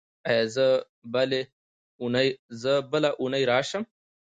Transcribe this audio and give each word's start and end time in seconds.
ایا 0.27 0.45
زه 2.63 2.77
بلې 2.97 3.01
اونۍ 3.21 3.43
راشم؟ 3.51 3.83